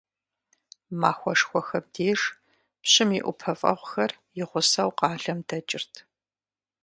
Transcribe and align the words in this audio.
Махуэшхуэхэм 0.99 1.85
деж 1.93 2.21
пщым 2.81 3.09
и 3.17 3.19
ӀупэфӀэгъухэр 3.25 4.11
и 4.41 4.43
гъусэу 4.49 4.91
къалэм 4.97 5.39
дэкӀырт. 5.47 5.93